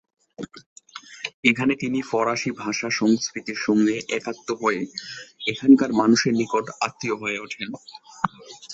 এখানে 1.49 1.73
তিনি 1.81 1.99
ফরাসি 2.09 2.51
ভাষা-সংস্কৃতির 2.61 3.59
সঙ্গে 3.65 3.95
একাত্ম 4.17 4.47
হয়ে 4.61 4.81
এখানকার 5.51 5.89
মানুষদের 5.93 6.33
নিকট 6.39 6.65
আত্মীয় 6.81 7.15
হয়ে 7.21 7.37
ওঠেন। 7.39 7.69